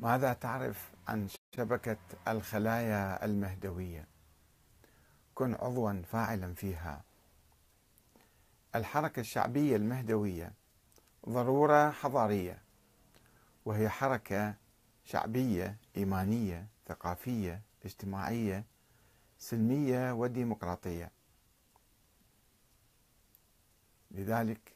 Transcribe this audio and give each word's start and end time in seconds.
ماذا 0.00 0.32
تعرف 0.32 0.90
عن 1.08 1.28
شبكة 1.56 1.96
الخلايا 2.28 3.24
المهدوية؟ 3.24 4.06
كن 5.34 5.54
عضوا 5.54 6.02
فاعلا 6.12 6.54
فيها. 6.54 7.02
الحركة 8.74 9.20
الشعبية 9.20 9.76
المهدوية 9.76 10.52
ضرورة 11.28 11.90
حضارية 11.90 12.62
وهي 13.64 13.88
حركة 13.88 14.54
شعبية 15.04 15.76
إيمانية 15.96 16.66
ثقافية 16.86 17.62
اجتماعية 17.84 18.64
سلمية 19.38 20.12
وديمقراطية. 20.12 21.10
لذلك 24.10 24.74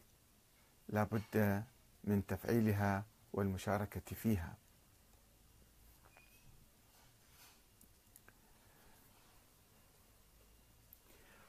لابد 0.88 1.64
من 2.04 2.26
تفعيلها 2.26 3.04
والمشاركة 3.32 4.14
فيها. 4.14 4.63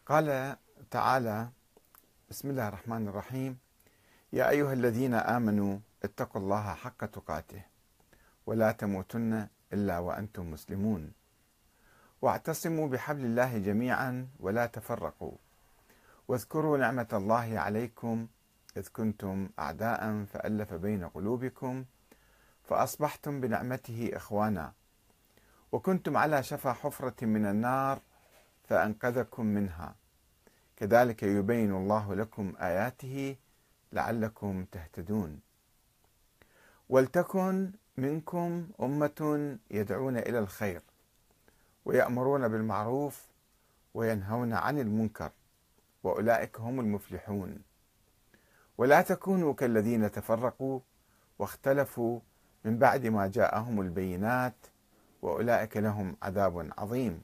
قال 0.05 0.55
تعالى 0.91 1.49
بسم 2.29 2.49
الله 2.49 2.67
الرحمن 2.67 3.07
الرحيم 3.07 3.57
يا 4.33 4.49
أيها 4.49 4.73
الذين 4.73 5.13
آمنوا 5.13 5.79
اتقوا 6.03 6.41
الله 6.41 6.73
حق 6.73 7.05
تقاته 7.05 7.61
ولا 8.45 8.71
تموتن 8.71 9.47
إلا 9.73 9.99
وأنتم 9.99 10.51
مسلمون 10.51 11.11
واعتصموا 12.21 12.87
بحبل 12.89 13.25
الله 13.25 13.57
جميعا 13.57 14.27
ولا 14.39 14.65
تفرقوا 14.65 15.31
واذكروا 16.27 16.77
نعمة 16.77 17.07
الله 17.13 17.59
عليكم 17.59 18.27
إذ 18.77 18.87
كنتم 18.93 19.49
أعداء 19.59 20.25
فألف 20.33 20.73
بين 20.73 21.07
قلوبكم 21.07 21.85
فأصبحتم 22.63 23.41
بنعمته 23.41 24.11
إخوانا 24.13 24.73
وكنتم 25.71 26.17
على 26.17 26.43
شفا 26.43 26.73
حفرة 26.73 27.25
من 27.25 27.45
النار 27.45 27.99
فأنقذكم 28.69 29.45
منها 29.45 29.95
كذلك 30.77 31.23
يبين 31.23 31.73
الله 31.75 32.15
لكم 32.15 32.53
آياته 32.61 33.35
لعلكم 33.91 34.65
تهتدون 34.71 35.39
ولتكن 36.89 37.71
منكم 37.97 38.67
أمة 38.81 39.57
يدعون 39.71 40.17
إلى 40.17 40.39
الخير 40.39 40.81
ويأمرون 41.85 42.47
بالمعروف 42.47 43.27
وينهون 43.93 44.53
عن 44.53 44.79
المنكر 44.79 45.31
وأولئك 46.03 46.59
هم 46.59 46.79
المفلحون 46.79 47.59
ولا 48.77 49.01
تكونوا 49.01 49.53
كالذين 49.53 50.11
تفرقوا 50.11 50.79
واختلفوا 51.39 52.19
من 52.65 52.77
بعد 52.77 53.05
ما 53.07 53.27
جاءهم 53.27 53.81
البينات 53.81 54.55
وأولئك 55.21 55.77
لهم 55.77 56.15
عذاب 56.21 56.69
عظيم 56.77 57.21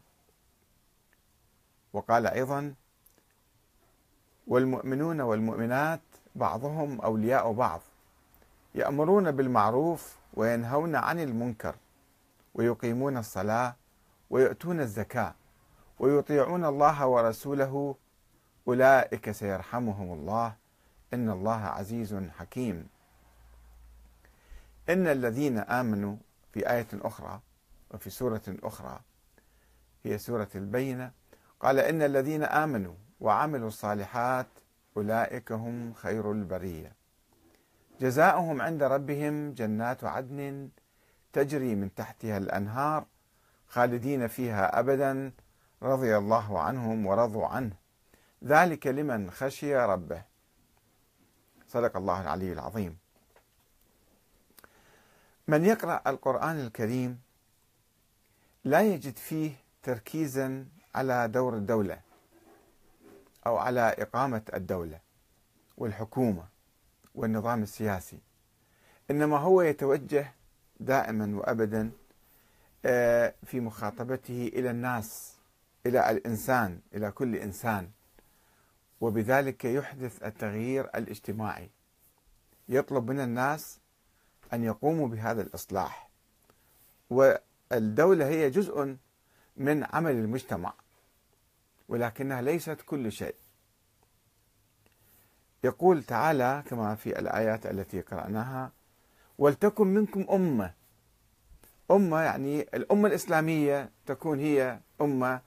وقال 1.93 2.27
أيضا 2.27 2.73
والمؤمنون 4.47 5.21
والمؤمنات 5.21 5.99
بعضهم 6.35 7.01
أولياء 7.01 7.51
بعض 7.51 7.81
يأمرون 8.75 9.31
بالمعروف 9.31 10.15
وينهون 10.33 10.95
عن 10.95 11.19
المنكر 11.19 11.75
ويقيمون 12.55 13.17
الصلاة 13.17 13.75
ويؤتون 14.29 14.79
الزكاة 14.79 15.33
ويطيعون 15.99 16.65
الله 16.65 17.07
ورسوله 17.07 17.95
أولئك 18.67 19.31
سيرحمهم 19.31 20.13
الله 20.13 20.55
إن 21.13 21.29
الله 21.29 21.61
عزيز 21.65 22.15
حكيم 22.39 22.87
إن 24.89 25.07
الذين 25.07 25.57
آمنوا 25.57 26.15
في 26.53 26.69
آية 26.71 26.87
أخرى 26.93 27.39
وفي 27.91 28.09
سورة 28.09 28.41
أخرى 28.63 28.99
هي 30.03 30.17
سورة 30.17 30.49
البينة 30.55 31.11
قال 31.61 31.79
إن 31.79 32.01
الذين 32.01 32.43
آمنوا 32.43 32.93
وعملوا 33.19 33.67
الصالحات 33.67 34.47
أولئك 34.97 35.51
هم 35.51 35.93
خير 35.93 36.31
البرية 36.31 36.91
جزاؤهم 38.01 38.61
عند 38.61 38.83
ربهم 38.83 39.53
جنات 39.53 40.03
عدن 40.03 40.69
تجري 41.33 41.75
من 41.75 41.93
تحتها 41.95 42.37
الأنهار 42.37 43.05
خالدين 43.67 44.27
فيها 44.27 44.79
أبدا 44.79 45.31
رضي 45.81 46.17
الله 46.17 46.59
عنهم 46.59 47.05
ورضوا 47.05 47.45
عنه 47.47 47.73
ذلك 48.43 48.87
لمن 48.87 49.31
خشي 49.31 49.75
ربه 49.75 50.21
صدق 51.67 51.97
الله 51.97 52.21
العلي 52.21 52.53
العظيم 52.53 52.97
من 55.47 55.65
يقرأ 55.65 56.01
القرآن 56.07 56.59
الكريم 56.59 57.21
لا 58.63 58.81
يجد 58.81 59.15
فيه 59.17 59.51
تركيزا 59.83 60.65
على 60.95 61.27
دور 61.27 61.57
الدولة 61.57 61.99
أو 63.45 63.57
على 63.57 63.81
إقامة 63.81 64.41
الدولة 64.53 64.99
والحكومة 65.77 66.45
والنظام 67.15 67.63
السياسي 67.63 68.19
إنما 69.11 69.37
هو 69.37 69.61
يتوجه 69.61 70.31
دائما 70.79 71.35
وأبدا 71.39 71.91
آه، 72.85 73.33
في 73.45 73.59
مخاطبته 73.59 74.51
إلى 74.55 74.71
الناس 74.71 75.35
إلى 75.85 76.09
الإنسان 76.09 76.79
إلى 76.93 77.11
كل 77.11 77.35
إنسان 77.35 77.89
وبذلك 79.01 79.65
يحدث 79.65 80.23
التغيير 80.23 80.85
الاجتماعي 80.95 81.69
يطلب 82.69 83.11
من 83.11 83.19
الناس 83.19 83.77
أن 84.53 84.63
يقوموا 84.63 85.07
بهذا 85.07 85.41
الإصلاح 85.41 86.09
والدولة 87.09 88.25
هي 88.27 88.49
جزء 88.49 88.97
من 89.57 89.83
عمل 89.93 90.11
المجتمع 90.11 90.73
ولكنها 91.89 92.41
ليست 92.41 92.77
كل 92.85 93.11
شيء 93.11 93.35
يقول 95.63 96.03
تعالى 96.03 96.63
كما 96.67 96.95
في 96.95 97.19
الآيات 97.19 97.65
التي 97.65 98.01
قرأناها 98.01 98.71
ولتكن 99.37 99.87
منكم 99.87 100.25
أمة 100.31 100.73
أمة 101.91 102.21
يعني 102.21 102.61
الأمة 102.61 103.07
الإسلامية 103.07 103.89
تكون 104.05 104.39
هي 104.39 104.79
أمة 105.01 105.41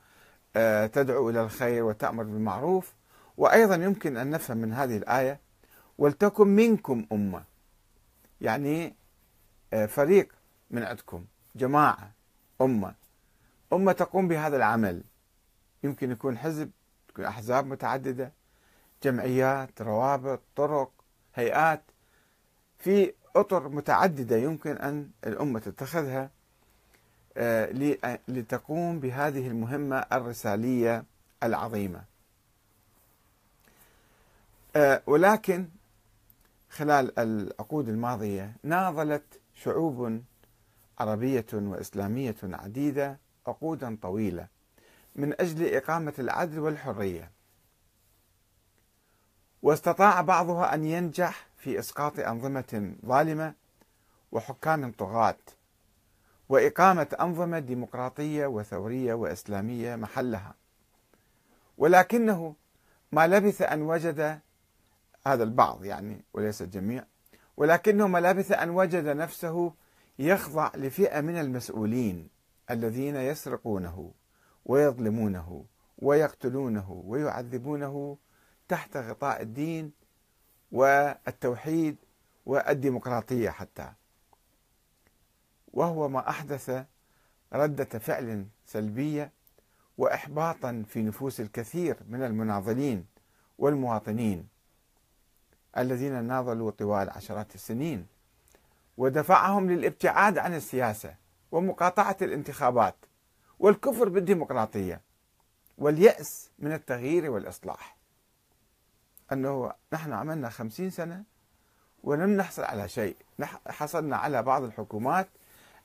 آه، 0.56 0.87
تدعو 0.87 1.31
إلى 1.31 1.43
الخير 1.43 1.84
وتأمر 1.84 2.22
بالمعروف 2.25 2.93
وأيضا 3.37 3.75
يمكن 3.75 4.16
أن 4.16 4.31
نفهم 4.31 4.56
من 4.56 4.72
هذه 4.72 4.97
الآية 4.97 5.41
ولتكن 5.98 6.48
منكم 6.48 7.06
أمة 7.12 7.44
يعني 8.41 8.94
آه، 9.72 9.87
فريق 9.87 10.28
من 10.70 10.82
عندكم 10.82 11.25
جماعة 11.56 12.10
أمة 12.60 12.94
أمة 13.74 13.92
تقوم 13.92 14.28
بهذا 14.28 14.56
العمل 14.56 15.00
يمكن 15.84 16.10
يكون 16.10 16.38
حزب 16.38 16.70
تكون 17.08 17.24
أحزاب 17.24 17.66
متعددة 17.66 18.32
جمعيات 19.02 19.82
روابط 19.82 20.40
طرق 20.56 20.90
هيئات 21.34 21.82
في 22.78 23.12
أطر 23.36 23.68
متعددة 23.68 24.36
يمكن 24.36 24.76
أن 24.76 25.10
الأمة 25.26 25.58
تتخذها 25.60 26.30
آه، 27.36 27.96
لتقوم 28.28 29.00
بهذه 29.00 29.46
المهمة 29.48 29.96
الرسالية 29.96 31.04
العظيمة 31.42 32.02
آه، 34.76 35.02
ولكن 35.06 35.68
خلال 36.70 37.18
العقود 37.18 37.88
الماضية 37.88 38.52
ناضلت 38.62 39.24
شعوب 39.54 40.22
عربية 41.00 41.46
وإسلامية 41.52 42.34
عديدة 42.42 43.18
عقودا 43.47 43.99
طويلة 44.03 44.47
من 45.16 45.41
أجل 45.41 45.75
إقامة 45.75 46.12
العدل 46.19 46.59
والحرية 46.59 47.31
واستطاع 49.62 50.21
بعضها 50.21 50.75
أن 50.75 50.84
ينجح 50.84 51.47
في 51.59 51.78
إسقاط 51.78 52.19
أنظمة 52.19 52.94
ظالمة 53.06 53.55
وحكام 54.32 54.93
طغاة 54.93 55.37
وإقامة 56.49 57.17
أنظمة 57.20 57.58
ديمقراطية 57.58 58.46
وثورية 58.46 59.14
وإسلامية 59.14 59.97
محلها 59.97 60.55
ولكنه 61.79 62.55
ما 63.12 63.26
لبث 63.26 63.62
أن 63.62 63.82
وجد 63.82 64.40
هذا 65.26 65.43
البعض 65.44 65.85
يعني 65.85 66.20
وليس 66.35 66.62
الجميع 66.62 67.05
ولكنه 67.56 68.06
ما 68.06 68.19
لبث 68.19 68.52
أن 68.52 68.70
وجد 68.70 69.06
نفسه 69.06 69.73
يخضع 70.19 70.70
لفئة 70.75 71.20
من 71.20 71.38
المسؤولين 71.40 72.29
الذين 72.70 73.16
يسرقونه 73.16 74.12
ويظلمونه 74.66 75.64
ويقتلونه 75.99 77.02
ويعذبونه 77.06 78.19
تحت 78.69 78.96
غطاء 78.96 79.43
الدين 79.43 79.93
والتوحيد 80.72 81.96
والديمقراطيه 82.46 83.50
حتى 83.50 83.93
وهو 85.72 86.08
ما 86.08 86.28
احدث 86.28 86.87
رده 87.52 87.84
فعل 87.99 88.46
سلبيه 88.66 89.32
واحباطا 89.99 90.84
في 90.88 91.02
نفوس 91.02 91.40
الكثير 91.40 91.96
من 92.08 92.22
المناضلين 92.22 93.06
والمواطنين 93.58 94.49
الذين 95.78 96.25
ناضلوا 96.25 96.70
طوال 96.70 97.11
عشرات 97.11 97.55
السنين 97.55 98.06
ودفعهم 98.96 99.70
للابتعاد 99.70 100.38
عن 100.38 100.55
السياسه 100.55 101.14
ومقاطعة 101.54 102.16
الانتخابات 102.22 102.94
والكفر 103.58 104.08
بالديمقراطية 104.08 105.00
واليأس 105.78 106.50
من 106.58 106.72
التغيير 106.72 107.30
والإصلاح 107.30 107.96
أنه 109.32 109.72
نحن 109.92 110.12
عملنا 110.12 110.48
خمسين 110.48 110.90
سنة 110.90 111.22
ولم 112.04 112.30
نحصل 112.30 112.62
على 112.62 112.88
شيء 112.88 113.16
حصلنا 113.68 114.16
على 114.16 114.42
بعض 114.42 114.62
الحكومات 114.62 115.28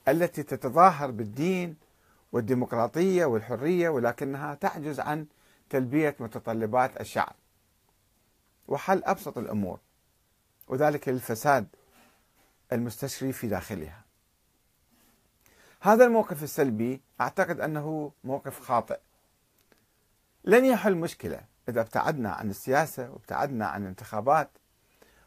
التي 0.08 0.44
تتظاهر 0.44 1.12
بالدين 1.12 1.76
والديمقراطية 2.32 3.26
والحرية 3.26 3.90
ولكنها 3.90 4.56
تعجز 4.56 5.00
عن 5.00 5.26
تلبية 5.70 6.16
متطلبات 6.20 7.02
الشعب 7.02 7.36
وحل 8.68 9.04
أبسط 9.04 9.38
الأمور 9.38 9.80
وذلك 10.68 11.10
للفساد 11.10 11.68
المستشري 12.72 13.32
في 13.34 13.48
داخلها 13.48 14.09
هذا 15.82 16.06
الموقف 16.06 16.44
السلبي 16.44 17.02
أعتقد 17.22 17.60
أنه 17.62 18.12
موقف 18.24 18.60
خاطئ 18.60 19.00
لن 20.44 20.66
يحل 20.66 20.96
مشكلة 20.98 21.40
إذا 21.70 21.82
ابتعدنا 21.82 22.32
عن 22.32 22.50
السياسة 22.50 23.12
وابتعدنا 23.12 23.66
عن 23.68 23.84
الانتخابات 23.84 24.50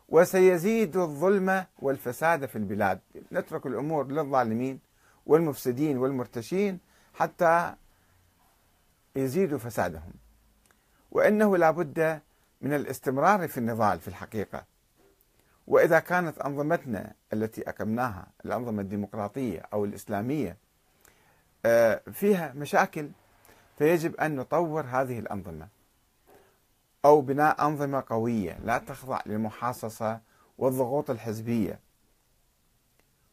وسيزيد 0.09 0.97
الظلم 0.97 1.65
والفساد 1.79 2.47
في 2.47 2.57
البلاد 2.57 3.01
نترك 3.33 3.67
الأمور 3.67 4.07
للظالمين 4.07 4.79
والمفسدين 5.27 5.99
والمرتشين 5.99 6.79
حتى 7.15 7.75
يزيدوا 9.17 9.59
فسادهم 9.59 10.13
وإنه 11.11 11.57
لابد 11.57 12.21
من 12.61 12.73
الاستمرار 12.73 13.49
في 13.49 13.59
النضال 13.59 14.01
في 14.01 14.09
الحقيقة 14.09 14.72
واذا 15.73 15.99
كانت 15.99 16.39
انظمتنا 16.39 17.13
التي 17.33 17.69
اقمناها 17.69 18.27
الانظمه 18.45 18.83
الديمقراطيه 18.83 19.61
او 19.73 19.85
الاسلاميه 19.85 20.57
آه، 21.67 22.01
فيها 22.13 22.53
مشاكل 22.53 23.09
فيجب 23.79 24.17
ان 24.17 24.37
نطور 24.37 24.83
هذه 24.85 25.19
الانظمه 25.19 25.69
او 27.05 27.21
بناء 27.21 27.67
انظمه 27.67 28.05
قويه 28.09 28.59
لا 28.65 28.79
تخضع 28.79 29.21
للمحاصصه 29.27 30.21
والضغوط 30.59 31.11
الحزبيه 31.11 31.79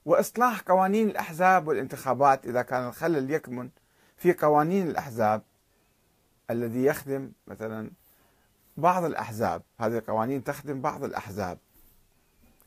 واصلاح 0.05 0.61
قوانين 0.61 1.09
الاحزاب 1.09 1.67
والانتخابات 1.67 2.45
اذا 2.45 2.61
كان 2.61 2.87
الخلل 2.87 3.31
يكمن 3.31 3.69
في 4.17 4.33
قوانين 4.33 4.87
الاحزاب 4.87 5.41
الذي 6.49 6.83
يخدم 6.85 7.31
مثلا 7.47 7.91
بعض 8.77 9.03
الاحزاب 9.05 9.61
هذه 9.79 9.97
القوانين 9.97 10.43
تخدم 10.43 10.81
بعض 10.81 11.03
الاحزاب 11.03 11.57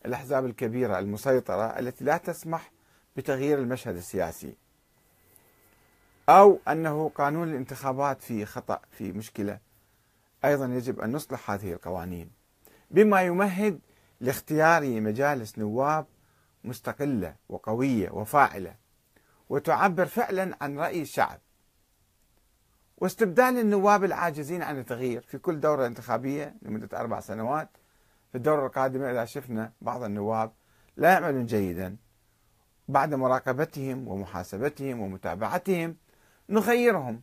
الأحزاب 0.06 0.46
الكبيرة 0.46 0.98
المسيطرة 0.98 1.66
التي 1.78 2.04
لا 2.04 2.16
تسمح 2.16 2.70
بتغيير 3.16 3.58
المشهد 3.58 3.96
السياسي 3.96 4.54
أو 6.28 6.58
أنه 6.68 7.08
قانون 7.14 7.48
الانتخابات 7.50 8.22
فيه 8.22 8.44
خطأ 8.44 8.80
فيه 8.98 9.12
مشكلة 9.12 9.58
أيضا 10.44 10.66
يجب 10.66 11.00
أن 11.00 11.12
نصلح 11.12 11.50
هذه 11.50 11.72
القوانين 11.72 12.30
بما 12.90 13.22
يمهد 13.22 13.78
لاختيار 14.20 15.00
مجالس 15.00 15.58
نواب 15.58 16.06
مستقلة 16.64 17.34
وقوية 17.48 18.10
وفاعلة 18.10 18.74
وتعبر 19.48 20.06
فعلا 20.06 20.56
عن 20.60 20.78
رأي 20.78 21.02
الشعب 21.02 21.38
واستبدال 22.98 23.58
النواب 23.58 24.04
العاجزين 24.04 24.62
عن 24.62 24.78
التغيير 24.78 25.20
في 25.20 25.38
كل 25.38 25.60
دورة 25.60 25.86
انتخابية 25.86 26.54
لمدة 26.62 26.98
أربع 27.00 27.20
سنوات 27.20 27.68
في 28.32 28.38
الدورة 28.38 28.66
القادمة 28.66 29.10
إذا 29.10 29.24
شفنا 29.24 29.72
بعض 29.80 30.02
النواب 30.02 30.50
لا 30.96 31.10
يعملون 31.12 31.46
جيدا 31.46 31.96
بعد 32.88 33.14
مراقبتهم 33.14 34.08
ومحاسبتهم 34.08 35.00
ومتابعتهم 35.00 35.96
نخيرهم 36.48 37.22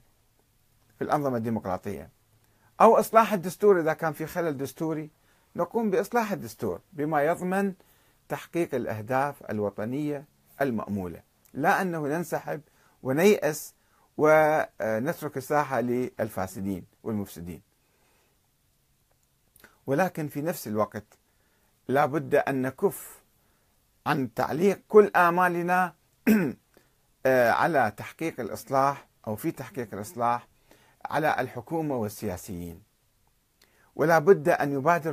في 0.98 1.04
الأنظمة 1.04 1.38
الديمقراطية 1.38 2.10
أو 2.82 3.00
إصلاح 3.00 3.34
الدستور 3.34 3.80
إذا 3.82 3.94
كان 3.94 4.14
في 4.14 4.26
خلل 4.26 4.58
دستوري 4.58 5.10
نقوم 5.56 5.90
بإصلاح 5.90 6.32
الدستور 6.32 6.80
بما 6.94 7.24
يضمن 7.26 7.74
تحقيق 8.30 8.76
الأهداف 8.76 9.36
الوطنية 9.50 10.26
المأمولة 10.62 11.22
لا 11.54 11.82
أنه 11.82 12.08
ننسحب 12.08 12.62
ونيأس 13.04 13.74
ونترك 14.18 15.38
الساحة 15.38 15.82
للفاسدين 15.82 16.86
والمفسدين 17.04 17.69
ولكن 19.90 20.28
في 20.28 20.42
نفس 20.42 20.68
الوقت 20.68 21.04
لا 21.88 22.06
بد 22.06 22.36
أن 22.36 22.62
نكف 22.62 23.20
عن 24.08 24.34
تعليق 24.34 24.82
كل 24.90 25.12
آمالنا 25.16 25.94
آه، 27.26 27.52
على 27.52 27.94
تحقيق 27.98 28.40
الإصلاح 28.40 29.08
أو 29.28 29.36
في 29.36 29.52
تحقيق 29.52 29.88
الإصلاح 29.94 30.48
على 31.06 31.36
الحكومة 31.42 31.96
والسياسيين 31.96 32.82
ولا 33.96 34.20
بد 34.20 34.50
أن 34.50 34.72
يبادر 34.74 35.08